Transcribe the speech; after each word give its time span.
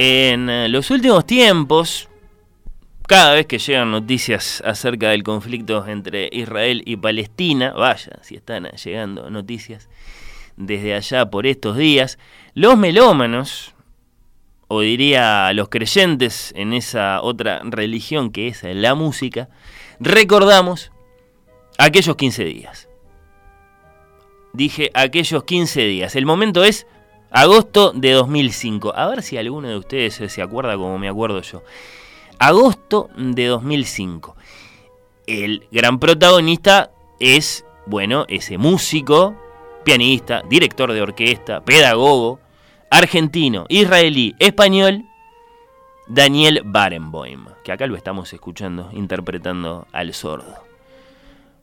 En 0.00 0.48
eh, 0.48 0.68
los 0.68 0.92
últimos 0.92 1.26
tiempos, 1.26 2.08
cada 3.08 3.34
vez 3.34 3.46
que 3.46 3.58
llegan 3.58 3.90
noticias 3.90 4.62
acerca 4.64 5.08
del 5.08 5.24
conflicto 5.24 5.84
entre 5.88 6.28
Israel 6.30 6.84
y 6.86 6.96
Palestina, 6.96 7.72
vaya, 7.72 8.12
si 8.22 8.36
están 8.36 8.70
llegando 8.70 9.28
noticias 9.28 9.88
desde 10.56 10.94
allá 10.94 11.28
por 11.28 11.48
estos 11.48 11.76
días, 11.76 12.16
los 12.54 12.78
melómanos, 12.78 13.74
o 14.68 14.82
diría 14.82 15.52
los 15.52 15.68
creyentes 15.68 16.52
en 16.54 16.74
esa 16.74 17.20
otra 17.20 17.60
religión 17.64 18.30
que 18.30 18.46
es 18.46 18.62
la 18.62 18.94
música, 18.94 19.48
recordamos 19.98 20.92
aquellos 21.76 22.14
15 22.14 22.44
días. 22.44 22.88
Dije 24.52 24.92
aquellos 24.94 25.42
15 25.42 25.80
días. 25.86 26.14
El 26.14 26.24
momento 26.24 26.62
es 26.62 26.86
Agosto 27.30 27.92
de 27.92 28.12
2005. 28.12 28.94
A 28.96 29.06
ver 29.08 29.22
si 29.22 29.36
alguno 29.36 29.68
de 29.68 29.76
ustedes 29.76 30.14
se 30.14 30.42
acuerda 30.42 30.76
como 30.76 30.98
me 30.98 31.08
acuerdo 31.08 31.42
yo. 31.42 31.62
Agosto 32.38 33.10
de 33.16 33.46
2005. 33.46 34.36
El 35.26 35.66
gran 35.70 35.98
protagonista 35.98 36.90
es, 37.20 37.66
bueno, 37.86 38.24
ese 38.28 38.56
músico, 38.56 39.36
pianista, 39.84 40.42
director 40.48 40.92
de 40.92 41.02
orquesta, 41.02 41.60
pedagogo, 41.60 42.40
argentino, 42.90 43.66
israelí, 43.68 44.34
español, 44.38 45.04
Daniel 46.06 46.62
Barenboim, 46.64 47.46
que 47.62 47.72
acá 47.72 47.86
lo 47.86 47.96
estamos 47.96 48.32
escuchando, 48.32 48.88
interpretando 48.92 49.86
al 49.92 50.14
sordo. 50.14 50.54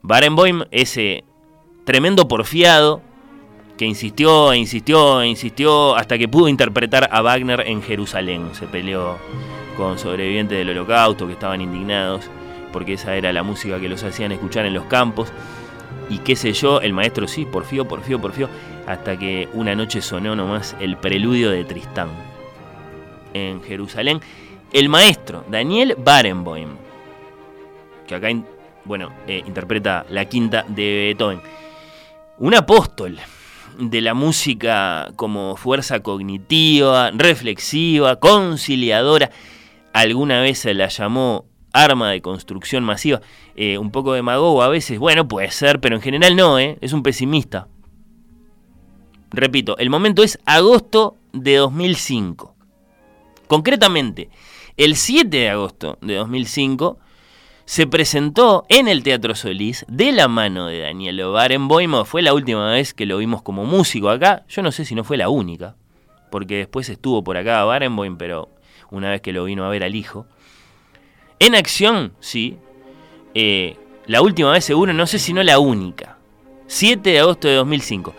Barenboim, 0.02 0.62
ese 0.70 1.24
tremendo 1.84 2.28
porfiado, 2.28 3.02
que 3.76 3.84
insistió, 3.84 4.52
e 4.52 4.58
insistió, 4.58 5.20
e 5.20 5.28
insistió 5.28 5.94
hasta 5.96 6.18
que 6.18 6.28
pudo 6.28 6.48
interpretar 6.48 7.08
a 7.12 7.20
Wagner 7.22 7.64
en 7.66 7.82
Jerusalén. 7.82 8.50
Se 8.52 8.66
peleó 8.66 9.18
con 9.76 9.98
sobrevivientes 9.98 10.56
del 10.56 10.70
holocausto 10.70 11.26
que 11.26 11.34
estaban 11.34 11.60
indignados 11.60 12.30
porque 12.76 12.92
esa 12.92 13.16
era 13.16 13.32
la 13.32 13.42
música 13.42 13.80
que 13.80 13.88
los 13.88 14.02
hacían 14.02 14.32
escuchar 14.32 14.66
en 14.66 14.74
los 14.74 14.84
campos. 14.84 15.32
Y 16.10 16.18
qué 16.18 16.36
sé 16.36 16.52
yo, 16.52 16.82
el 16.82 16.92
maestro 16.92 17.26
sí, 17.26 17.46
porfió, 17.46 17.88
porfió, 17.88 18.20
porfió, 18.20 18.50
hasta 18.86 19.18
que 19.18 19.48
una 19.54 19.74
noche 19.74 20.02
sonó 20.02 20.36
nomás 20.36 20.76
el 20.78 20.98
preludio 20.98 21.50
de 21.50 21.64
Tristán 21.64 22.10
en 23.32 23.62
Jerusalén. 23.62 24.20
El 24.74 24.90
maestro, 24.90 25.42
Daniel 25.48 25.96
Barenboim, 25.96 26.68
que 28.06 28.14
acá, 28.14 28.28
bueno, 28.84 29.10
eh, 29.26 29.42
interpreta 29.46 30.04
la 30.10 30.26
quinta 30.26 30.64
de 30.68 31.14
Beethoven. 31.16 31.40
Un 32.38 32.54
apóstol, 32.56 33.18
de 33.78 34.00
la 34.00 34.14
música 34.14 35.12
como 35.16 35.56
fuerza 35.56 36.00
cognitiva, 36.00 37.10
reflexiva, 37.12 38.16
conciliadora. 38.16 39.30
Alguna 39.92 40.40
vez 40.40 40.58
se 40.58 40.74
la 40.74 40.88
llamó 40.88 41.46
arma 41.72 42.10
de 42.10 42.22
construcción 42.22 42.84
masiva. 42.84 43.20
Eh, 43.54 43.78
un 43.78 43.90
poco 43.90 44.12
demagogo 44.12 44.62
a 44.62 44.68
veces, 44.68 44.98
bueno, 44.98 45.28
puede 45.28 45.50
ser, 45.50 45.80
pero 45.80 45.96
en 45.96 46.02
general 46.02 46.36
no, 46.36 46.58
¿eh? 46.58 46.78
es 46.80 46.92
un 46.92 47.02
pesimista. 47.02 47.68
Repito, 49.30 49.76
el 49.78 49.90
momento 49.90 50.22
es 50.22 50.38
agosto 50.46 51.16
de 51.32 51.56
2005. 51.56 52.54
Concretamente, 53.46 54.30
el 54.76 54.96
7 54.96 55.36
de 55.36 55.50
agosto 55.50 55.98
de 56.00 56.14
2005 56.14 56.98
se 57.66 57.88
presentó 57.88 58.64
en 58.68 58.86
el 58.86 59.02
Teatro 59.02 59.34
Solís 59.34 59.84
de 59.88 60.12
la 60.12 60.28
mano 60.28 60.68
de 60.68 60.78
Daniel 60.78 61.20
Barenboim. 61.26 62.04
Fue 62.04 62.22
la 62.22 62.32
última 62.32 62.70
vez 62.70 62.94
que 62.94 63.06
lo 63.06 63.18
vimos 63.18 63.42
como 63.42 63.64
músico 63.64 64.08
acá. 64.08 64.44
Yo 64.48 64.62
no 64.62 64.70
sé 64.70 64.84
si 64.84 64.94
no 64.94 65.02
fue 65.02 65.16
la 65.16 65.28
única, 65.28 65.74
porque 66.30 66.58
después 66.58 66.88
estuvo 66.88 67.24
por 67.24 67.36
acá 67.36 67.64
Barenboim, 67.64 68.16
pero 68.16 68.50
una 68.90 69.10
vez 69.10 69.20
que 69.20 69.32
lo 69.32 69.44
vino 69.44 69.64
a 69.64 69.68
ver 69.68 69.82
al 69.82 69.96
hijo. 69.96 70.26
En 71.40 71.56
acción, 71.56 72.14
sí. 72.20 72.56
Eh, 73.34 73.76
la 74.06 74.22
última 74.22 74.52
vez 74.52 74.64
seguro, 74.64 74.92
no 74.92 75.08
sé 75.08 75.18
si 75.18 75.32
no 75.32 75.42
la 75.42 75.58
única. 75.58 76.18
7 76.68 77.10
de 77.10 77.18
agosto 77.18 77.48
de 77.48 77.54
2005. 77.54 78.14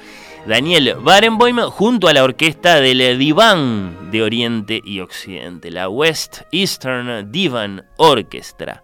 Daniel 0.45 0.95
Barenboim 0.99 1.61
junto 1.61 2.09
a 2.09 2.13
la 2.13 2.25
orquesta 2.25 2.81
del 2.81 3.17
Divan 3.17 4.11
de 4.11 4.23
Oriente 4.23 4.81
y 4.83 4.99
Occidente, 4.99 5.71
la 5.71 5.87
West 5.87 6.41
Eastern 6.51 7.31
Divan 7.31 7.85
Orchestra 7.97 8.83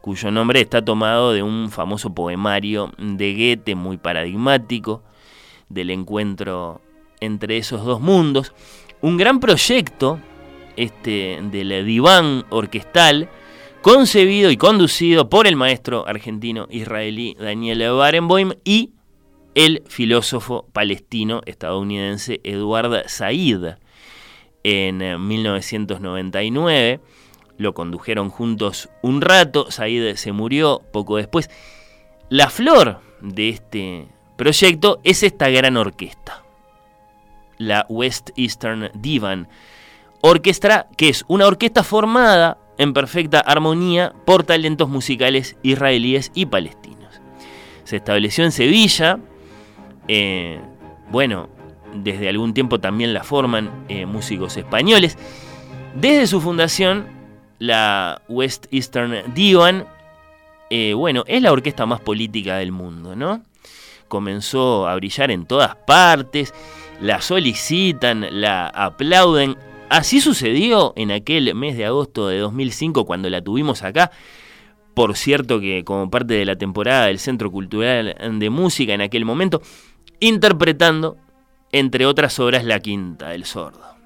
cuyo 0.00 0.30
nombre 0.30 0.60
está 0.60 0.84
tomado 0.84 1.32
de 1.32 1.42
un 1.42 1.70
famoso 1.70 2.14
poemario 2.14 2.92
de 2.98 3.34
Goethe 3.34 3.74
muy 3.74 3.98
paradigmático 3.98 5.02
del 5.68 5.90
encuentro 5.90 6.80
entre 7.20 7.58
esos 7.58 7.84
dos 7.84 8.00
mundos. 8.00 8.52
Un 9.02 9.16
gran 9.16 9.40
proyecto 9.40 10.18
este, 10.76 11.40
del 11.50 11.84
diván 11.84 12.44
orquestal 12.50 13.28
concebido 13.82 14.50
y 14.50 14.56
conducido 14.56 15.28
por 15.28 15.46
el 15.46 15.56
maestro 15.56 16.06
argentino 16.06 16.66
israelí 16.70 17.36
Daniel 17.38 17.92
Barenboim 17.92 18.52
y 18.64 18.92
el 19.54 19.82
filósofo 19.86 20.66
palestino 20.72 21.40
estadounidense 21.46 22.40
Eduard 22.44 23.08
Said 23.08 23.76
en 24.62 25.26
1999 25.26 27.00
lo 27.60 27.74
condujeron 27.74 28.30
juntos 28.30 28.88
un 29.02 29.20
rato, 29.20 29.70
Said 29.70 30.16
se 30.16 30.32
murió 30.32 30.80
poco 30.92 31.18
después. 31.18 31.50
La 32.30 32.48
flor 32.48 33.00
de 33.20 33.50
este 33.50 34.08
proyecto 34.36 34.98
es 35.04 35.22
esta 35.22 35.50
gran 35.50 35.76
orquesta, 35.76 36.42
la 37.58 37.84
West 37.90 38.30
Eastern 38.36 38.90
Divan 38.94 39.46
Orquestra, 40.22 40.86
que 40.96 41.10
es 41.10 41.26
una 41.28 41.46
orquesta 41.46 41.84
formada 41.84 42.56
en 42.78 42.94
perfecta 42.94 43.40
armonía 43.40 44.14
por 44.24 44.44
talentos 44.44 44.88
musicales 44.88 45.58
israelíes 45.62 46.32
y 46.34 46.46
palestinos. 46.46 47.20
Se 47.84 47.96
estableció 47.96 48.44
en 48.44 48.52
Sevilla, 48.52 49.18
eh, 50.08 50.60
bueno, 51.10 51.50
desde 51.92 52.30
algún 52.30 52.54
tiempo 52.54 52.80
también 52.80 53.12
la 53.12 53.22
forman 53.22 53.84
eh, 53.90 54.06
músicos 54.06 54.56
españoles. 54.56 55.18
Desde 55.94 56.26
su 56.26 56.40
fundación, 56.40 57.19
la 57.60 58.22
West 58.26 58.66
Eastern 58.72 59.32
Divan, 59.34 59.86
eh, 60.70 60.94
bueno, 60.94 61.24
es 61.26 61.42
la 61.42 61.52
orquesta 61.52 61.86
más 61.86 62.00
política 62.00 62.56
del 62.56 62.72
mundo, 62.72 63.14
¿no? 63.14 63.44
Comenzó 64.08 64.88
a 64.88 64.96
brillar 64.96 65.30
en 65.30 65.46
todas 65.46 65.76
partes, 65.76 66.52
la 67.00 67.20
solicitan, 67.20 68.26
la 68.40 68.66
aplauden. 68.66 69.56
Así 69.90 70.20
sucedió 70.20 70.94
en 70.96 71.12
aquel 71.12 71.54
mes 71.54 71.76
de 71.76 71.84
agosto 71.84 72.28
de 72.28 72.38
2005 72.38 73.04
cuando 73.04 73.28
la 73.28 73.42
tuvimos 73.42 73.82
acá. 73.82 74.10
Por 74.94 75.16
cierto 75.16 75.60
que 75.60 75.84
como 75.84 76.10
parte 76.10 76.34
de 76.34 76.44
la 76.44 76.56
temporada 76.56 77.06
del 77.06 77.18
Centro 77.18 77.50
Cultural 77.50 78.16
de 78.38 78.50
Música 78.50 78.94
en 78.94 79.02
aquel 79.02 79.24
momento, 79.24 79.60
interpretando, 80.18 81.18
entre 81.72 82.06
otras 82.06 82.38
obras, 82.38 82.64
La 82.64 82.80
Quinta 82.80 83.28
del 83.28 83.44
Sordo. 83.44 83.99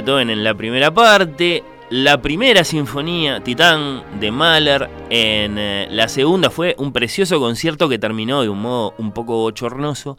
Beethoven 0.00 0.30
en 0.30 0.42
la 0.42 0.54
primera 0.54 0.94
parte, 0.94 1.62
la 1.90 2.22
primera 2.22 2.64
sinfonía, 2.64 3.40
Titán, 3.40 4.02
de 4.18 4.30
Mahler. 4.30 4.88
En 5.10 5.58
eh, 5.58 5.88
la 5.90 6.08
segunda 6.08 6.48
fue 6.48 6.74
un 6.78 6.90
precioso 6.90 7.38
concierto 7.38 7.86
que 7.86 7.98
terminó 7.98 8.40
de 8.40 8.48
un 8.48 8.62
modo 8.62 8.94
un 8.96 9.12
poco 9.12 9.36
bochornoso, 9.36 10.16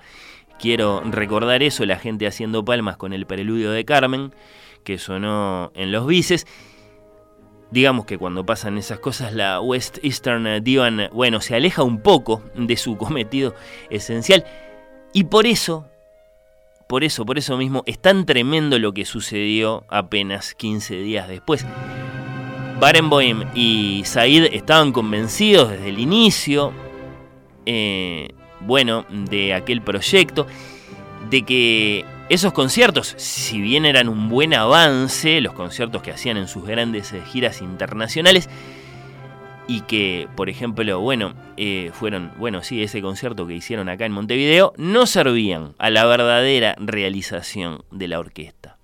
quiero 0.59 1.01
recordar 1.03 1.63
eso, 1.63 1.83
la 1.87 1.97
gente 1.97 2.27
haciendo 2.27 2.63
palmas 2.63 2.95
con 2.95 3.11
el 3.11 3.25
preludio 3.25 3.71
de 3.71 3.83
Carmen, 3.83 4.35
que 4.83 4.99
sonó 4.99 5.71
en 5.73 5.91
los 5.91 6.05
bices. 6.05 6.45
Digamos 7.71 8.05
que 8.05 8.19
cuando 8.19 8.45
pasan 8.45 8.77
esas 8.77 8.99
cosas, 8.99 9.33
la 9.33 9.61
West 9.61 9.97
Eastern 10.03 10.63
Divan, 10.63 11.09
bueno, 11.11 11.41
se 11.41 11.55
aleja 11.55 11.81
un 11.81 12.03
poco 12.03 12.43
de 12.53 12.77
su 12.77 12.97
cometido 12.97 13.55
esencial. 13.89 14.45
Y 15.11 15.23
por 15.23 15.47
eso, 15.47 15.87
por 16.91 17.05
eso, 17.05 17.25
por 17.25 17.37
eso 17.37 17.55
mismo, 17.55 17.83
es 17.85 18.01
tan 18.01 18.25
tremendo 18.25 18.77
lo 18.77 18.93
que 18.93 19.05
sucedió 19.05 19.85
apenas 19.87 20.53
15 20.55 20.97
días 20.97 21.29
después. 21.29 21.65
Barenboim 22.81 23.45
y 23.55 24.01
Said 24.03 24.49
estaban 24.51 24.91
convencidos 24.91 25.69
desde 25.69 25.87
el 25.87 25.99
inicio, 25.99 26.73
eh, 27.65 28.27
bueno, 28.59 29.05
de 29.09 29.53
aquel 29.53 29.81
proyecto, 29.81 30.47
de 31.29 31.43
que 31.43 32.03
esos 32.27 32.51
conciertos, 32.51 33.13
si 33.15 33.61
bien 33.61 33.85
eran 33.85 34.09
un 34.09 34.27
buen 34.27 34.53
avance, 34.53 35.39
los 35.39 35.53
conciertos 35.53 36.01
que 36.01 36.11
hacían 36.11 36.35
en 36.35 36.49
sus 36.49 36.65
grandes 36.65 37.13
eh, 37.13 37.21
giras 37.25 37.61
internacionales, 37.61 38.49
y 39.71 39.79
que, 39.83 40.27
por 40.35 40.49
ejemplo, 40.49 40.99
bueno, 40.99 41.33
eh, 41.55 41.91
fueron, 41.93 42.33
bueno, 42.37 42.61
sí, 42.61 42.83
ese 42.83 43.01
concierto 43.01 43.47
que 43.47 43.53
hicieron 43.53 43.87
acá 43.87 44.05
en 44.05 44.11
Montevideo, 44.11 44.73
no 44.75 45.05
servían 45.05 45.75
a 45.77 45.89
la 45.89 46.05
verdadera 46.05 46.75
realización 46.77 47.85
de 47.89 48.09
la 48.09 48.19
orquesta. 48.19 48.77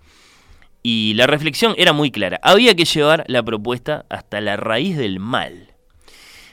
Y 0.84 1.14
la 1.16 1.28
reflexión 1.28 1.76
era 1.78 1.92
muy 1.92 2.10
clara, 2.10 2.40
había 2.42 2.74
que 2.74 2.86
llevar 2.86 3.26
la 3.28 3.44
propuesta 3.44 4.06
hasta 4.08 4.40
la 4.40 4.56
raíz 4.56 4.96
del 4.96 5.20
mal. 5.20 5.74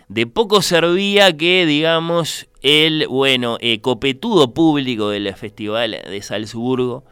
De 0.08 0.26
poco 0.26 0.62
servía 0.62 1.36
que, 1.36 1.64
digamos, 1.64 2.48
el, 2.60 3.06
bueno, 3.06 3.56
eh, 3.60 3.80
copetudo 3.80 4.52
público 4.52 5.10
del 5.10 5.32
Festival 5.36 5.92
de 5.92 6.22
Salzburgo, 6.22 7.04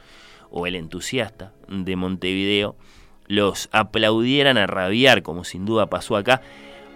o 0.50 0.66
el 0.66 0.75
entusiasta 0.75 1.52
de 1.68 1.94
Montevideo, 1.94 2.75
los 3.28 3.68
aplaudieran 3.70 4.58
a 4.58 4.66
rabiar, 4.66 5.22
como 5.22 5.44
sin 5.44 5.64
duda 5.64 5.86
pasó 5.86 6.16
acá, 6.16 6.42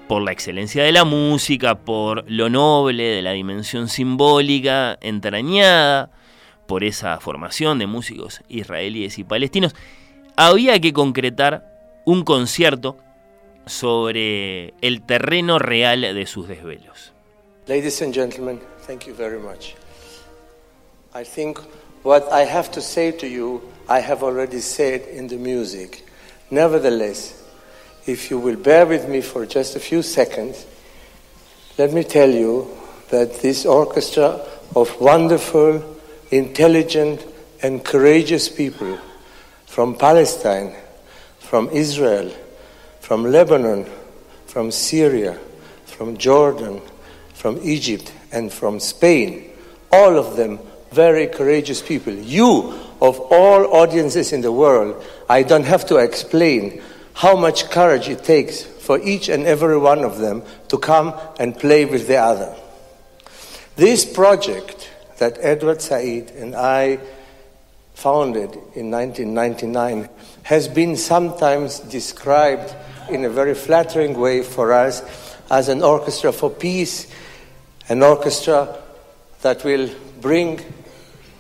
por 0.08 0.23
la 0.23 0.32
excelencia 0.32 0.85
de 0.85 0.93
la 0.93 1.05
música, 1.05 1.75
por 1.76 2.31
lo 2.31 2.49
noble 2.49 3.05
de 3.05 3.23
la 3.23 3.32
dimensión 3.32 3.88
simbólica 3.88 4.99
entrañada, 5.00 6.11
por 6.67 6.85
esa 6.85 7.19
formación 7.20 7.79
de 7.79 7.87
músicos 7.87 8.43
israelíes 8.49 9.19
y 9.19 9.25
palestinos, 9.25 9.75
había 10.37 10.81
que 10.81 10.93
concretar 10.93 11.64
un 12.05 12.25
concierto 12.25 12.97
sobre 13.67 14.75
el 14.81 15.03
terreno 15.03 15.58
real 15.58 16.03
de 16.03 16.26
sus 16.26 16.49
desvelos. 16.49 17.12
Ladies 17.67 18.00
and 18.00 18.14
gentlemen, 18.14 18.61
thank 18.87 19.06
you 19.06 19.14
very 19.14 19.41
much. 19.41 19.75
I 21.14 21.25
think 21.25 21.58
what 22.05 22.25
I 22.31 22.44
have 22.44 22.70
to 22.73 22.81
say 22.81 23.11
to 23.12 23.26
you, 23.26 23.61
I 23.88 24.00
have 24.00 24.23
already 24.23 24.61
said 24.61 25.03
in 25.12 25.26
the 25.26 25.37
music. 25.37 26.05
Nevertheless, 26.50 27.43
if 28.06 28.31
you 28.31 28.38
will 28.38 28.56
bear 28.56 28.87
with 28.87 29.08
me 29.08 29.20
for 29.20 29.47
just 29.47 29.76
a 29.76 29.81
few 29.81 30.03
seconds, 30.03 30.67
let 31.79 31.93
me 31.93 32.05
tell 32.05 32.31
you 32.31 32.76
that 33.11 33.41
this 33.43 33.67
orchestra 33.67 34.41
of 34.75 35.00
wonderful, 35.00 35.82
intelligent, 36.31 37.25
and 37.62 37.85
courageous 37.85 38.49
people 38.49 38.99
from 39.67 39.97
Palestine, 39.97 40.75
from 41.38 41.69
Israel, 41.70 42.31
from 43.00 43.25
Lebanon, 43.25 43.87
from 44.47 44.70
Syria, 44.70 45.38
from 45.85 46.17
Jordan, 46.17 46.81
from 47.35 47.58
Egypt, 47.62 48.12
and 48.32 48.53
from 48.53 48.81
Spain, 48.81 49.50
all 49.93 50.17
of 50.17 50.37
them 50.37 50.58
very 50.93 51.26
courageous 51.26 51.82
people. 51.82 52.12
You, 52.12 52.75
of 53.00 53.20
all 53.20 53.75
audiences 53.75 54.32
in 54.32 54.41
the 54.41 54.53
world, 54.53 55.05
I 55.29 55.43
don't 55.43 55.64
have 55.64 55.87
to 55.87 55.97
explain 55.97 56.82
how 57.17 57.35
much 57.35 57.71
courage 57.71 58.11
it 58.11 58.23
takes 58.23 58.63
for 58.63 59.01
each 59.01 59.31
and 59.31 59.47
every 59.47 59.79
one 59.79 60.05
of 60.05 60.19
them 60.19 60.43
to 60.69 60.77
come 60.77 61.15
and 61.41 61.59
play 61.59 61.87
with 61.87 62.07
the 62.07 62.17
other. 62.17 62.55
This 63.75 64.05
project 64.05 64.91
that 65.17 65.39
Edward 65.41 65.81
Said 65.81 66.31
and 66.33 66.55
I 66.55 66.99
founded 67.95 68.53
in 68.75 68.91
1999 68.91 70.11
has 70.43 70.69
been 70.69 70.95
sometimes 70.95 71.81
described 71.81 72.75
in 73.09 73.25
a 73.25 73.31
very 73.31 73.55
flattering 73.55 74.21
way 74.21 74.43
for 74.43 74.75
us 74.75 75.03
as 75.51 75.71
an 75.71 75.83
orchestra 75.83 76.33
for 76.33 76.51
peace, 76.51 77.11
an 77.89 78.03
orchestra 78.03 78.77
that 79.41 79.65
will 79.65 79.89
bring 80.21 80.61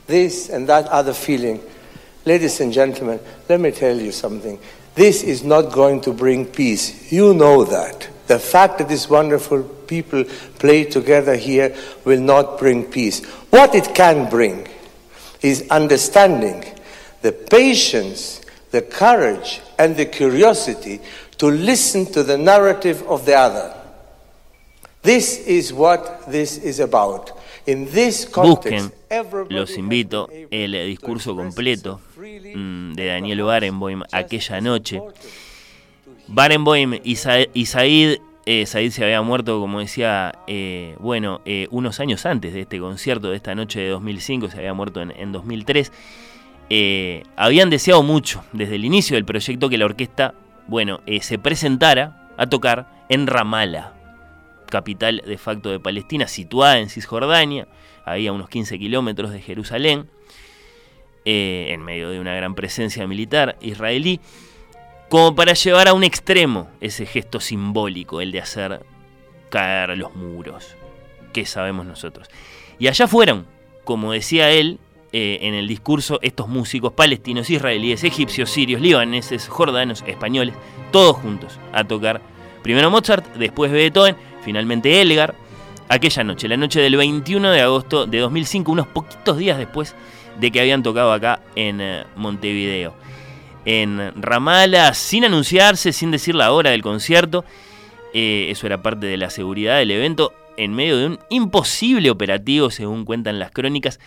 this 0.06 0.48
and 0.48 0.70
that 0.70 0.86
other 0.86 1.12
feeling. 1.12 1.60
Ladies 2.24 2.60
and 2.60 2.72
gentlemen, 2.72 3.20
let 3.46 3.60
me 3.60 3.72
tell 3.72 4.00
you 4.00 4.10
something. 4.10 4.58
This 4.96 5.22
is 5.22 5.44
not 5.44 5.72
going 5.72 6.00
to 6.00 6.12
bring 6.12 6.46
peace. 6.46 7.12
You 7.12 7.34
know 7.34 7.64
that. 7.64 8.08
The 8.26 8.38
fact 8.38 8.78
that 8.78 8.88
these 8.88 9.08
wonderful 9.08 9.62
people 9.62 10.24
play 10.58 10.84
together 10.84 11.36
here 11.36 11.76
will 12.04 12.20
not 12.20 12.58
bring 12.58 12.84
peace. 12.84 13.24
What 13.50 13.74
it 13.74 13.94
can 13.94 14.28
bring 14.28 14.66
is 15.42 15.68
understanding, 15.70 16.64
the 17.20 17.32
patience, 17.32 18.40
the 18.70 18.82
courage, 18.82 19.60
and 19.78 19.96
the 19.96 20.06
curiosity 20.06 21.00
to 21.38 21.46
listen 21.46 22.06
to 22.12 22.22
the 22.22 22.38
narrative 22.38 23.02
of 23.02 23.26
the 23.26 23.36
other. 23.36 23.74
This 25.02 25.46
is 25.46 25.72
what 25.72 26.26
this 26.26 26.56
is 26.56 26.80
about. 26.80 27.38
Busquen, 27.66 28.92
los 29.48 29.76
invito, 29.78 30.28
el 30.50 30.72
discurso 30.86 31.36
completo 31.36 32.00
mm, 32.16 32.92
de 32.94 33.06
Daniel 33.06 33.42
Barenboim 33.42 34.02
aquella 34.12 34.60
noche. 34.60 35.00
Barenboim 36.28 36.98
y, 37.04 37.16
Said, 37.16 38.18
eh, 38.46 38.66
Said 38.66 38.90
se 38.90 39.04
había 39.04 39.22
muerto, 39.22 39.60
como 39.60 39.78
decía, 39.80 40.32
eh, 40.46 40.96
bueno, 40.98 41.40
eh, 41.44 41.68
unos 41.70 42.00
años 42.00 42.26
antes 42.26 42.52
de 42.52 42.62
este 42.62 42.80
concierto, 42.80 43.30
de 43.30 43.36
esta 43.36 43.54
noche 43.54 43.80
de 43.80 43.88
2005, 43.90 44.50
se 44.50 44.58
había 44.58 44.74
muerto 44.74 45.00
en, 45.00 45.12
en 45.12 45.32
2003. 45.32 45.92
habían 47.36 47.70
deseado 47.70 48.02
mucho 48.02 48.44
desde 48.52 48.74
el 48.74 48.84
inicio 48.84 49.14
del 49.14 49.24
proyecto 49.24 49.68
que 49.68 49.78
la 49.78 49.84
orquesta, 49.84 50.34
bueno, 50.66 51.00
se 51.20 51.38
presentara 51.38 52.28
a 52.36 52.46
tocar 52.46 53.04
en 53.08 53.28
Ramallah, 53.28 53.92
capital 54.68 55.22
de 55.24 55.38
facto 55.38 55.70
de 55.70 55.78
Palestina, 55.78 56.26
situada 56.26 56.80
en 56.80 56.88
Cisjordania, 56.88 57.68
ahí 58.06 58.26
a 58.26 58.32
unos 58.32 58.48
15 58.48 58.78
kilómetros 58.78 59.32
de 59.32 59.42
Jerusalén, 59.42 60.08
eh, 61.26 61.66
en 61.70 61.82
medio 61.82 62.08
de 62.08 62.20
una 62.20 62.34
gran 62.34 62.54
presencia 62.54 63.06
militar 63.06 63.58
israelí, 63.60 64.20
como 65.10 65.34
para 65.34 65.52
llevar 65.52 65.88
a 65.88 65.92
un 65.92 66.04
extremo 66.04 66.68
ese 66.80 67.04
gesto 67.04 67.40
simbólico, 67.40 68.20
el 68.20 68.32
de 68.32 68.40
hacer 68.40 68.80
caer 69.50 69.98
los 69.98 70.14
muros, 70.14 70.76
que 71.32 71.44
sabemos 71.44 71.84
nosotros. 71.84 72.28
Y 72.78 72.88
allá 72.88 73.08
fueron, 73.08 73.46
como 73.84 74.12
decía 74.12 74.50
él 74.50 74.78
eh, 75.12 75.38
en 75.42 75.54
el 75.54 75.66
discurso, 75.66 76.18
estos 76.22 76.48
músicos 76.48 76.92
palestinos, 76.92 77.50
israelíes, 77.50 78.04
egipcios, 78.04 78.50
sirios, 78.50 78.80
libaneses, 78.80 79.48
jordanos, 79.48 80.04
españoles, 80.06 80.54
todos 80.92 81.16
juntos 81.16 81.58
a 81.72 81.84
tocar 81.84 82.20
primero 82.62 82.90
Mozart, 82.90 83.34
después 83.36 83.72
Beethoven, 83.72 84.16
finalmente 84.42 85.00
Elgar, 85.00 85.34
aquella 85.88 86.24
noche, 86.24 86.48
la 86.48 86.56
noche 86.56 86.80
del 86.80 86.96
21 86.96 87.50
de 87.50 87.60
agosto 87.60 88.06
de 88.06 88.18
2005, 88.18 88.72
unos 88.72 88.86
poquitos 88.86 89.36
días 89.38 89.58
después 89.58 89.94
de 90.40 90.50
que 90.50 90.60
habían 90.60 90.82
tocado 90.82 91.12
acá 91.12 91.40
en 91.54 91.80
eh, 91.80 92.04
Montevideo. 92.16 92.94
En 93.64 94.12
Ramala, 94.20 94.94
sin 94.94 95.24
anunciarse, 95.24 95.92
sin 95.92 96.10
decir 96.10 96.34
la 96.34 96.52
hora 96.52 96.70
del 96.70 96.82
concierto, 96.82 97.44
eh, 98.14 98.48
eso 98.50 98.66
era 98.66 98.82
parte 98.82 99.06
de 99.06 99.16
la 99.16 99.30
seguridad 99.30 99.78
del 99.78 99.90
evento, 99.90 100.32
en 100.56 100.72
medio 100.74 100.96
de 100.96 101.06
un 101.06 101.18
imposible 101.30 102.10
operativo, 102.10 102.70
según 102.70 103.04
cuentan 103.04 103.38
las 103.38 103.50
crónicas, 103.50 103.98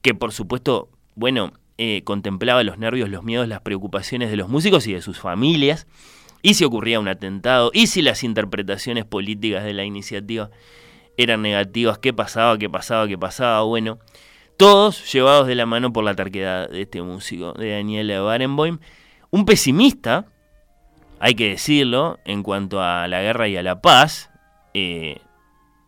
que 0.00 0.14
por 0.14 0.32
supuesto, 0.32 0.88
bueno, 1.14 1.52
eh, 1.76 2.02
contemplaba 2.04 2.62
los 2.62 2.78
nervios, 2.78 3.08
los 3.08 3.24
miedos, 3.24 3.48
las 3.48 3.60
preocupaciones 3.60 4.30
de 4.30 4.36
los 4.36 4.48
músicos 4.48 4.86
y 4.86 4.92
de 4.92 5.02
sus 5.02 5.18
familias 5.18 5.86
y 6.44 6.54
si 6.54 6.64
ocurría 6.64 7.00
un 7.00 7.08
atentado, 7.08 7.70
y 7.72 7.86
si 7.86 8.02
las 8.02 8.22
interpretaciones 8.22 9.06
políticas 9.06 9.64
de 9.64 9.72
la 9.72 9.84
iniciativa 9.84 10.50
eran 11.16 11.42
negativas, 11.42 11.98
qué 11.98 12.12
pasaba, 12.12 12.58
qué 12.58 12.68
pasaba, 12.68 13.06
qué 13.06 13.18
pasaba, 13.18 13.62
bueno, 13.62 13.98
todos 14.56 15.12
llevados 15.12 15.46
de 15.46 15.54
la 15.54 15.66
mano 15.66 15.92
por 15.92 16.04
la 16.04 16.14
terquedad 16.14 16.68
de 16.68 16.82
este 16.82 17.02
músico, 17.02 17.52
de 17.52 17.72
Daniel 17.72 18.20
Barenboim, 18.22 18.78
un 19.30 19.44
pesimista, 19.44 20.26
hay 21.18 21.34
que 21.34 21.50
decirlo, 21.50 22.18
en 22.24 22.42
cuanto 22.42 22.80
a 22.82 23.08
la 23.08 23.22
guerra 23.22 23.48
y 23.48 23.56
a 23.56 23.62
la 23.62 23.80
paz, 23.80 24.30
eh, 24.74 25.18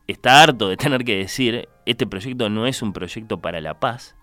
está 0.06 0.42
harto 0.42 0.68
de 0.68 0.76
tener 0.76 1.04
que 1.04 1.16
decir, 1.16 1.68
este 1.84 2.06
proyecto 2.06 2.48
no 2.48 2.66
es 2.66 2.82
un 2.82 2.92
proyecto 2.92 3.38
para 3.38 3.60
la 3.60 3.78
paz, 3.78 4.16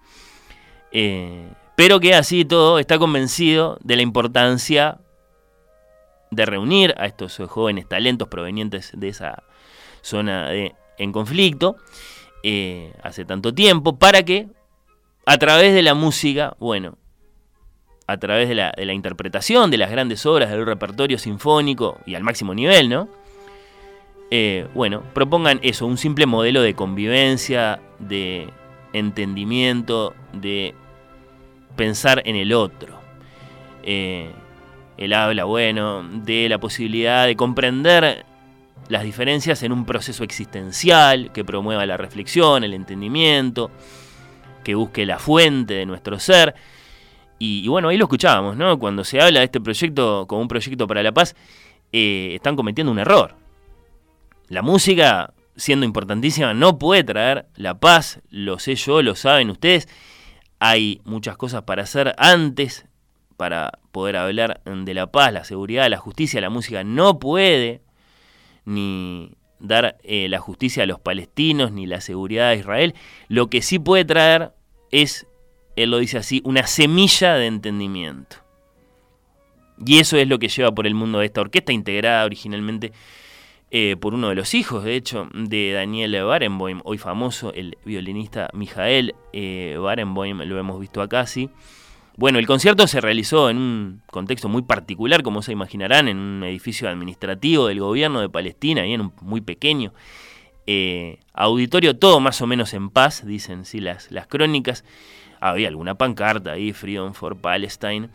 eh, 0.91 1.49
pero 1.75 1.99
que 1.99 2.13
así 2.13 2.45
todo 2.45 2.79
está 2.79 2.99
convencido 2.99 3.77
de 3.81 3.95
la 3.95 4.01
importancia 4.01 4.99
de 6.31 6.45
reunir 6.45 6.93
a 6.97 7.05
estos 7.05 7.37
jóvenes 7.47 7.87
talentos 7.87 8.27
provenientes 8.27 8.91
de 8.95 9.07
esa 9.09 9.43
zona 10.01 10.49
de, 10.49 10.75
en 10.97 11.11
conflicto 11.11 11.77
eh, 12.43 12.93
hace 13.03 13.25
tanto 13.25 13.53
tiempo 13.53 13.97
para 13.97 14.23
que 14.23 14.47
a 15.25 15.37
través 15.37 15.73
de 15.73 15.81
la 15.81 15.93
música, 15.93 16.55
bueno, 16.59 16.97
a 18.07 18.17
través 18.17 18.49
de 18.49 18.55
la, 18.55 18.93
interpretación 18.93 19.71
de 19.71 19.77
las 19.77 19.89
grandes 19.89 20.25
obras 20.25 20.51
del 20.51 20.65
repertorio 20.65 21.17
sinfónico 21.17 21.99
y 22.05 22.15
al 22.15 22.23
máximo 22.23 22.53
nivel, 22.53 22.89
¿no? 22.89 23.07
Eh, 24.29 24.67
bueno, 24.73 25.03
propongan 25.13 25.59
eso, 25.63 25.85
un 25.85 25.97
simple 25.97 26.25
modelo 26.25 26.61
de 26.61 26.73
convivencia, 26.73 27.79
de 27.99 28.49
entendimiento, 28.91 30.13
de 30.33 30.73
pensar 31.75 32.21
en 32.25 32.35
el 32.35 32.51
otro. 32.51 32.99
Eh, 33.83 34.31
él 34.97 35.13
habla, 35.13 35.45
bueno, 35.45 36.03
de 36.03 36.49
la 36.49 36.57
posibilidad 36.57 37.25
de 37.25 37.35
comprender 37.35 38.25
las 38.89 39.03
diferencias 39.03 39.63
en 39.63 39.71
un 39.71 39.85
proceso 39.85 40.23
existencial 40.23 41.31
que 41.31 41.45
promueva 41.45 41.85
la 41.85 41.97
reflexión, 41.97 42.63
el 42.63 42.73
entendimiento, 42.73 43.71
que 44.63 44.75
busque 44.75 45.05
la 45.05 45.19
fuente 45.19 45.73
de 45.75 45.85
nuestro 45.85 46.19
ser. 46.19 46.55
Y, 47.39 47.67
bueno, 47.67 47.89
ahí 47.89 47.97
lo 47.97 48.05
escuchábamos, 48.05 48.55
¿no? 48.55 48.79
Cuando 48.79 49.03
se 49.03 49.19
habla 49.19 49.39
de 49.39 49.45
este 49.45 49.59
proyecto 49.59 50.25
como 50.27 50.41
un 50.41 50.47
proyecto 50.47 50.87
para 50.87 51.03
la 51.03 51.11
paz, 51.11 51.35
eh, 51.91 52.31
están 52.35 52.55
cometiendo 52.55 52.91
un 52.91 52.99
error. 52.99 53.35
La 54.47 54.61
música, 54.61 55.33
siendo 55.55 55.85
importantísima, 55.85 56.53
no 56.53 56.77
puede 56.77 57.03
traer 57.03 57.47
la 57.55 57.79
paz, 57.79 58.21
lo 58.29 58.59
sé 58.59 58.75
yo, 58.75 59.01
lo 59.01 59.15
saben 59.15 59.49
ustedes. 59.49 59.89
Hay 60.59 61.01
muchas 61.03 61.35
cosas 61.35 61.63
para 61.63 61.83
hacer 61.83 62.15
antes 62.17 62.85
para 63.35 63.79
poder 63.91 64.15
hablar 64.15 64.61
de 64.63 64.93
la 64.93 65.11
paz, 65.11 65.33
la 65.33 65.43
seguridad, 65.43 65.89
la 65.89 65.97
justicia. 65.97 66.39
La 66.39 66.49
música 66.49 66.83
no 66.83 67.19
puede 67.19 67.81
ni 68.65 69.35
dar 69.59 69.97
eh, 70.03 70.27
la 70.29 70.39
justicia 70.39 70.83
a 70.83 70.85
los 70.85 70.99
palestinos 70.99 71.71
ni 71.71 71.85
la 71.85 72.01
seguridad 72.01 72.49
a 72.49 72.55
Israel. 72.55 72.93
Lo 73.27 73.49
que 73.49 73.61
sí 73.61 73.79
puede 73.79 74.05
traer 74.05 74.51
es, 74.91 75.27
él 75.75 75.91
lo 75.91 75.97
dice 75.97 76.17
así, 76.17 76.41
una 76.45 76.67
semilla 76.67 77.35
de 77.35 77.47
entendimiento. 77.47 78.37
Y 79.85 79.99
eso 79.99 80.17
es 80.17 80.27
lo 80.27 80.39
que 80.39 80.49
lleva 80.49 80.71
por 80.71 80.85
el 80.85 80.95
mundo 80.95 81.19
de 81.19 81.25
esta 81.25 81.41
orquesta, 81.41 81.73
integrada 81.73 82.25
originalmente 82.25 82.91
eh, 83.71 83.95
por 83.99 84.13
uno 84.13 84.29
de 84.29 84.35
los 84.35 84.53
hijos, 84.53 84.83
de 84.83 84.95
hecho, 84.95 85.27
de 85.33 85.71
Daniel 85.71 86.23
Barenboim, 86.23 86.81
hoy 86.83 86.99
famoso, 86.99 87.51
el 87.53 87.77
violinista 87.83 88.49
Mijael 88.53 89.15
eh, 89.33 89.77
Barenboim, 89.81 90.43
lo 90.43 90.59
hemos 90.59 90.79
visto 90.79 91.01
acá, 91.01 91.25
sí. 91.25 91.49
Bueno, 92.15 92.37
el 92.37 92.45
concierto 92.45 92.85
se 92.85 93.01
realizó 93.01 93.49
en 93.49 93.57
un 93.57 94.01
contexto 94.11 94.47
muy 94.47 94.61
particular, 94.61 95.23
como 95.23 95.41
se 95.41 95.51
imaginarán, 95.51 96.07
en 96.07 96.17
un 96.17 96.43
edificio 96.43 96.87
administrativo 96.87 97.67
del 97.67 97.79
gobierno 97.79 98.21
de 98.21 98.29
Palestina, 98.29 98.85
y 98.85 98.93
en 98.93 99.01
un 99.01 99.13
muy 99.21 99.41
pequeño. 99.41 99.93
Eh, 100.67 101.19
auditorio 101.33 101.97
todo 101.97 102.19
más 102.19 102.39
o 102.41 102.47
menos 102.47 102.73
en 102.75 102.91
paz, 102.91 103.25
dicen 103.25 103.65
sí 103.65 103.79
las, 103.79 104.11
las 104.11 104.27
crónicas. 104.27 104.85
Había 105.39 105.69
alguna 105.69 105.95
pancarta 105.95 106.51
ahí, 106.51 106.71
Freedom 106.71 107.13
for 107.13 107.35
Palestine, 107.37 108.09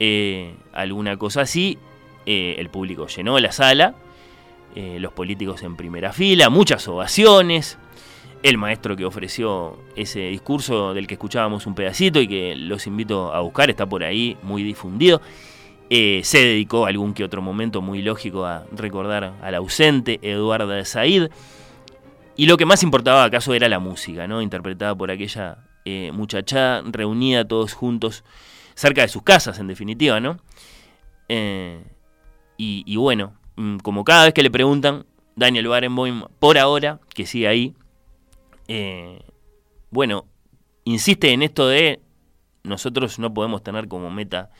eh, 0.00 0.56
alguna 0.72 1.16
cosa 1.16 1.42
así. 1.42 1.78
Eh, 2.26 2.56
el 2.58 2.68
público 2.68 3.06
llenó 3.06 3.38
la 3.38 3.52
sala, 3.52 3.94
los 4.74 5.12
políticos 5.12 5.62
en 5.62 5.76
primera 5.76 6.12
fila, 6.12 6.48
muchas 6.48 6.86
ovaciones 6.86 7.76
el 8.42 8.56
maestro 8.56 8.96
que 8.96 9.04
ofreció 9.04 9.78
ese 9.96 10.20
discurso 10.20 10.94
del 10.94 11.06
que 11.06 11.14
escuchábamos 11.14 11.66
un 11.66 11.74
pedacito 11.74 12.20
y 12.20 12.28
que 12.28 12.56
los 12.56 12.86
invito 12.86 13.32
a 13.34 13.40
buscar, 13.40 13.68
está 13.70 13.86
por 13.86 14.02
ahí 14.02 14.36
muy 14.42 14.62
difundido. 14.62 15.20
Eh, 15.90 16.20
se 16.22 16.38
dedicó 16.38 16.86
algún 16.86 17.14
que 17.14 17.24
otro 17.24 17.42
momento 17.42 17.82
muy 17.82 18.00
lógico 18.00 18.46
a 18.46 18.64
recordar 18.72 19.34
al 19.42 19.54
ausente 19.56 20.20
Eduardo 20.22 20.84
Said. 20.84 21.30
Y 22.36 22.46
lo 22.46 22.56
que 22.56 22.64
más 22.64 22.82
importaba 22.82 23.24
acaso 23.24 23.52
era 23.52 23.68
la 23.68 23.80
música, 23.80 24.26
¿no? 24.26 24.40
interpretada 24.40 24.94
por 24.94 25.10
aquella 25.10 25.58
eh, 25.84 26.10
muchacha 26.14 26.80
reunida 26.82 27.46
todos 27.46 27.74
juntos 27.74 28.24
cerca 28.74 29.02
de 29.02 29.08
sus 29.08 29.22
casas, 29.22 29.58
en 29.58 29.66
definitiva. 29.66 30.20
¿no? 30.20 30.38
Eh, 31.28 31.82
y, 32.56 32.84
y, 32.86 32.96
bueno, 32.96 33.34
mm, 33.56 33.78
como 33.78 34.04
cada 34.04 34.24
vez 34.24 34.32
que 34.32 34.42
le 34.42 34.50
preguntan, 34.50 35.04
Daniel 35.36 35.68
Barenboim, 35.68 36.24
por 36.38 36.56
ahora, 36.56 37.00
que 37.14 37.26
sigue 37.26 37.48
ahí, 37.48 37.74
eh, 38.72 39.18
bueno, 39.90 40.26
insiste 40.84 41.32
en 41.32 41.42
esto 41.42 41.66
de 41.66 41.98
nosotros 42.62 43.18
no 43.18 43.34
podemos 43.34 43.64
tener 43.64 43.88
como 43.88 44.12
meta 44.12 44.50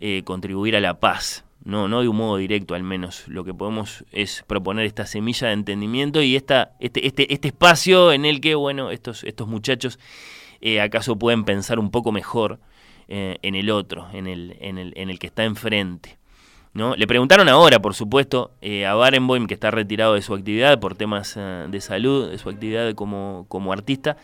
eh, 0.00 0.22
contribuir 0.24 0.74
a 0.74 0.80
la 0.80 0.98
paz, 0.98 1.44
no, 1.62 1.86
no 1.86 2.02
de 2.02 2.08
un 2.08 2.16
modo 2.16 2.36
directo 2.36 2.74
al 2.74 2.82
menos. 2.82 3.28
Lo 3.28 3.44
que 3.44 3.54
podemos 3.54 4.04
es 4.10 4.42
proponer 4.48 4.86
esta 4.86 5.06
semilla 5.06 5.46
de 5.46 5.52
entendimiento 5.52 6.20
y 6.20 6.34
esta, 6.34 6.72
este, 6.80 7.06
este, 7.06 7.32
este 7.32 7.46
espacio 7.46 8.10
en 8.10 8.24
el 8.24 8.40
que, 8.40 8.56
bueno, 8.56 8.90
estos, 8.90 9.22
estos 9.22 9.46
muchachos 9.46 10.00
eh, 10.60 10.80
acaso 10.80 11.16
pueden 11.16 11.44
pensar 11.44 11.78
un 11.78 11.92
poco 11.92 12.10
mejor 12.10 12.58
en 13.06 13.54
el 13.54 13.70
otro, 13.70 14.08
en 14.14 14.26
el, 14.26 14.56
en, 14.60 14.78
el, 14.78 14.94
en 14.96 15.10
el 15.10 15.18
que 15.20 15.28
está 15.28 15.44
enfrente. 15.44 16.18
¿No? 16.74 16.96
Le 16.96 17.06
preguntaron 17.06 17.48
ahora, 17.48 17.80
por 17.80 17.94
supuesto, 17.94 18.50
eh, 18.60 18.84
a 18.84 18.94
Barenboim, 18.94 19.46
que 19.46 19.54
está 19.54 19.70
retirado 19.70 20.14
de 20.14 20.22
su 20.22 20.34
actividad 20.34 20.80
por 20.80 20.96
temas 20.96 21.34
eh, 21.36 21.66
de 21.68 21.80
salud, 21.80 22.30
de 22.30 22.38
su 22.38 22.50
actividad 22.50 22.92
como, 22.94 23.46
como 23.48 23.72
artista. 23.72 24.16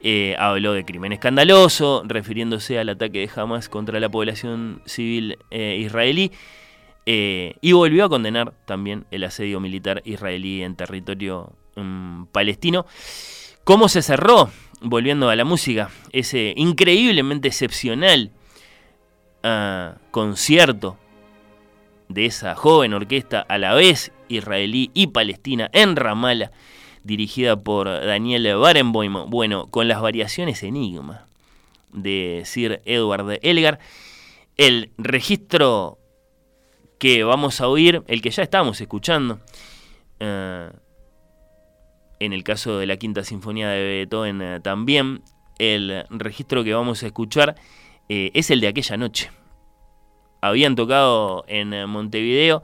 Eh, 0.00 0.34
habló 0.38 0.72
de 0.72 0.84
crimen 0.84 1.12
escandaloso, 1.12 2.02
refiriéndose 2.06 2.78
al 2.78 2.88
ataque 2.88 3.18
de 3.20 3.30
Hamas 3.34 3.68
contra 3.68 4.00
la 4.00 4.08
población 4.08 4.80
civil 4.86 5.38
israelí. 5.50 6.32
y 7.04 7.72
volvió 7.72 8.04
a 8.04 8.08
condenar 8.08 8.52
también 8.64 9.06
el 9.10 9.24
asedio 9.24 9.60
militar 9.60 10.02
israelí 10.04 10.62
en 10.62 10.76
territorio 10.76 11.52
mm, 11.76 12.24
palestino. 12.26 12.86
¿Cómo 13.64 13.88
se 13.88 14.02
cerró? 14.02 14.50
Volviendo 14.80 15.28
a 15.28 15.36
la 15.36 15.44
música, 15.44 15.90
ese 16.12 16.52
increíblemente 16.56 17.46
excepcional 17.48 18.32
ah, 19.44 19.94
concierto 20.10 20.96
de 22.12 22.26
esa 22.26 22.54
joven 22.54 22.94
orquesta 22.94 23.40
a 23.40 23.58
la 23.58 23.74
vez 23.74 24.12
israelí 24.28 24.90
y 24.94 25.08
palestina 25.08 25.70
en 25.72 25.96
Ramallah, 25.96 26.52
dirigida 27.04 27.56
por 27.56 27.88
Daniel 27.88 28.56
Barenboim, 28.56 29.30
bueno, 29.30 29.66
con 29.68 29.88
las 29.88 30.00
variaciones 30.00 30.62
Enigma 30.62 31.26
de 31.92 32.42
Sir 32.44 32.80
Edward 32.84 33.38
Elgar. 33.42 33.78
El 34.56 34.90
registro 34.98 35.98
que 36.98 37.24
vamos 37.24 37.60
a 37.60 37.68
oír, 37.68 38.02
el 38.06 38.22
que 38.22 38.30
ya 38.30 38.42
estamos 38.42 38.80
escuchando, 38.80 39.40
eh, 40.20 40.70
en 42.20 42.32
el 42.32 42.44
caso 42.44 42.78
de 42.78 42.86
la 42.86 42.96
Quinta 42.96 43.24
Sinfonía 43.24 43.68
de 43.68 43.82
Beethoven 43.82 44.42
eh, 44.42 44.60
también, 44.60 45.22
el 45.58 46.04
registro 46.10 46.64
que 46.64 46.74
vamos 46.74 47.02
a 47.02 47.06
escuchar 47.06 47.56
eh, 48.08 48.30
es 48.34 48.50
el 48.50 48.60
de 48.60 48.68
aquella 48.68 48.96
noche 48.96 49.30
habían 50.42 50.76
tocado 50.76 51.44
en 51.48 51.72
eh, 51.72 51.86
Montevideo, 51.86 52.62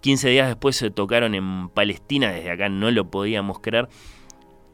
15 0.00 0.30
días 0.30 0.48
después 0.48 0.74
se 0.74 0.90
tocaron 0.90 1.34
en 1.36 1.68
Palestina, 1.68 2.32
desde 2.32 2.50
acá 2.50 2.68
no 2.68 2.90
lo 2.90 3.10
podíamos 3.10 3.60
creer, 3.60 3.88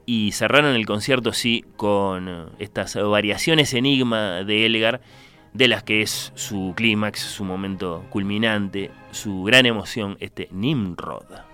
y 0.06 0.32
cerraron 0.32 0.74
el 0.74 0.86
concierto 0.86 1.34
sí 1.34 1.64
con 1.76 2.28
eh, 2.28 2.44
estas 2.58 2.94
variaciones 2.96 3.74
enigma 3.74 4.44
de 4.44 4.64
Elgar, 4.64 5.02
de 5.52 5.68
las 5.68 5.82
que 5.82 6.02
es 6.02 6.32
su 6.34 6.72
clímax, 6.76 7.20
su 7.20 7.44
momento 7.44 8.04
culminante, 8.10 8.90
su 9.10 9.44
gran 9.44 9.66
emoción, 9.66 10.16
este 10.20 10.48
Nimrod. 10.50 11.53